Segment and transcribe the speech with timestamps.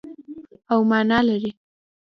[0.71, 1.51] او مانا لري.